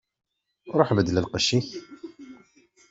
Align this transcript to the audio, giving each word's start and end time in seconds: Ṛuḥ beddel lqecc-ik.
Ṛuḥ 0.79 0.89
beddel 0.97 1.17
lqecc-ik. 1.25 1.67